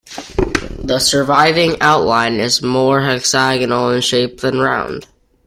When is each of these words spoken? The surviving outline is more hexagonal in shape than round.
The 0.79 0.97
surviving 0.97 1.79
outline 1.79 2.39
is 2.39 2.63
more 2.63 3.01
hexagonal 3.01 3.91
in 3.91 4.01
shape 4.01 4.39
than 4.41 4.57
round. 4.59 5.05